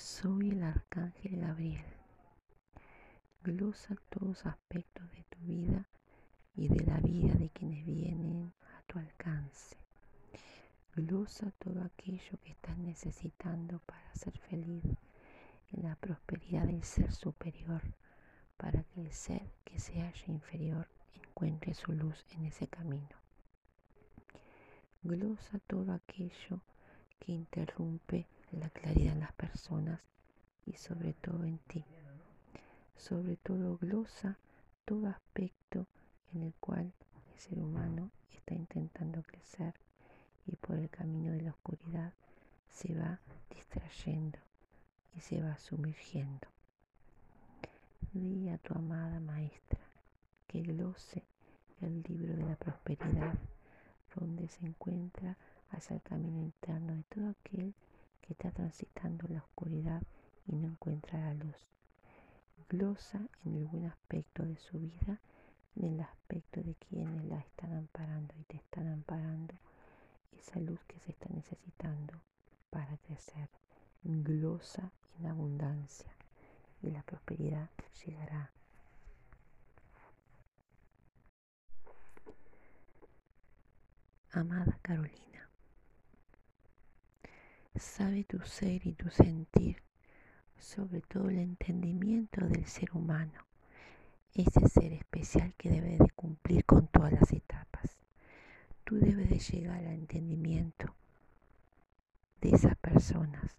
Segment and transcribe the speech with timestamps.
[0.00, 1.84] Soy el arcángel Gabriel.
[3.44, 5.86] Glosa todos aspectos de tu vida
[6.54, 9.76] y de la vida de quienes vienen a tu alcance.
[10.94, 14.84] Glosa todo aquello que estás necesitando para ser feliz
[15.70, 17.82] en la prosperidad del ser superior,
[18.56, 23.18] para que el ser que se halla inferior encuentre su luz en ese camino.
[25.02, 26.62] Glosa todo aquello
[27.18, 28.26] que interrumpe
[28.58, 30.00] la claridad en las personas
[30.66, 31.84] y sobre todo en ti.
[32.96, 34.38] Sobre todo glosa
[34.84, 35.86] todo aspecto
[36.32, 36.92] en el cual
[37.32, 39.74] el ser humano está intentando crecer
[40.46, 42.12] y por el camino de la oscuridad
[42.68, 44.38] se va distrayendo
[45.14, 46.48] y se va sumergiendo.
[48.12, 49.80] Di a tu amada maestra
[50.48, 51.22] que glose
[51.80, 53.34] el libro de la prosperidad
[54.16, 55.36] donde se encuentra
[55.70, 57.74] hacia el camino interno de todo aquel
[58.32, 60.02] está transitando la oscuridad
[60.46, 61.56] y no encuentra la luz.
[62.68, 65.20] Glosa en el buen aspecto de su vida,
[65.76, 69.54] en el aspecto de quienes la están amparando y te están amparando,
[70.32, 72.14] esa luz que se está necesitando
[72.70, 73.48] para crecer.
[74.02, 76.10] Glosa en abundancia
[76.82, 77.68] y la prosperidad
[78.04, 78.50] llegará.
[84.32, 85.29] Amada Carolina,
[87.76, 89.82] sabe tu ser y tu sentir,
[90.58, 93.46] sobre todo el entendimiento del ser humano,
[94.34, 97.96] ese ser especial que debe de cumplir con todas las etapas.
[98.84, 100.94] Tú debes de llegar al entendimiento
[102.40, 103.56] de esas personas,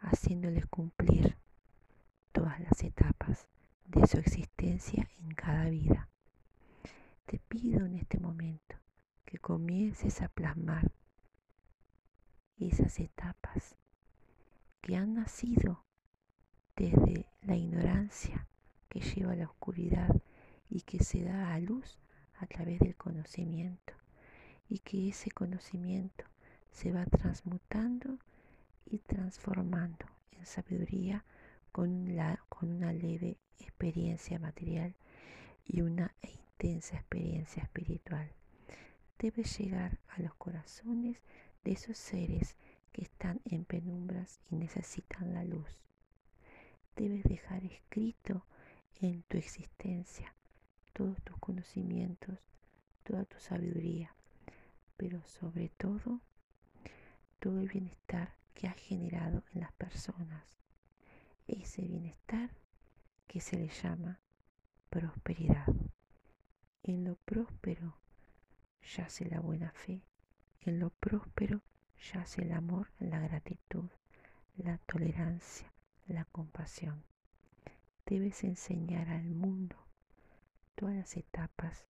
[0.00, 1.36] haciéndoles cumplir
[2.32, 3.46] todas las etapas
[3.86, 6.08] de su existencia en cada vida.
[7.26, 8.76] Te pido en este momento
[9.24, 10.90] que comiences a plasmar
[12.60, 13.76] esas etapas
[14.80, 15.84] que han nacido
[16.76, 18.46] desde la ignorancia
[18.88, 20.20] que lleva a la oscuridad
[20.68, 21.98] y que se da a luz
[22.38, 23.92] a través del conocimiento
[24.68, 26.24] y que ese conocimiento
[26.70, 28.18] se va transmutando
[28.86, 31.24] y transformando en sabiduría
[31.72, 34.94] con, la, con una leve experiencia material
[35.64, 38.32] y una intensa experiencia espiritual.
[39.18, 41.22] Debe llegar a los corazones
[41.64, 42.56] de esos seres
[42.92, 45.80] que están en penumbras y necesitan la luz.
[46.96, 48.44] Debes dejar escrito
[49.00, 50.34] en tu existencia
[50.92, 52.38] todos tus conocimientos,
[53.04, 54.14] toda tu sabiduría,
[54.96, 56.20] pero sobre todo
[57.38, 60.58] todo el bienestar que has generado en las personas.
[61.46, 62.50] Ese bienestar
[63.26, 64.20] que se le llama
[64.90, 65.66] prosperidad.
[66.82, 67.96] En lo próspero
[68.96, 70.02] yace la buena fe,
[70.62, 71.62] en lo próspero
[72.12, 73.88] yace el amor, la gratitud,
[74.56, 75.72] la tolerancia,
[76.06, 77.02] la compasión.
[78.04, 79.76] Debes enseñar al mundo
[80.74, 81.86] todas las etapas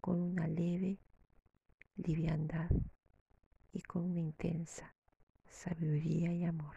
[0.00, 0.98] con una leve
[1.96, 2.70] liviandad
[3.72, 4.94] y con una intensa
[5.48, 6.76] sabiduría y amor.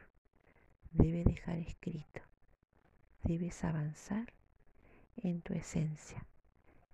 [0.91, 2.21] Debes dejar escrito,
[3.23, 4.33] debes avanzar
[5.17, 6.25] en tu esencia,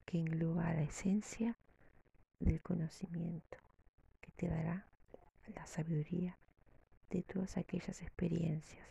[0.05, 1.55] que engloba la esencia
[2.39, 3.64] del conocimiento
[4.35, 4.87] te dará
[5.55, 6.37] la sabiduría
[7.09, 8.87] de todas aquellas experiencias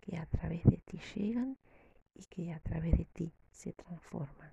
[0.00, 1.58] que a través de ti llegan
[2.14, 4.52] y que a través de ti se transforman.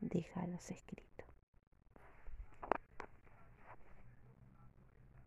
[0.00, 1.03] Déjalos escritos.